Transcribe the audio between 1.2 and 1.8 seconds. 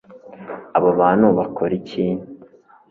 bakora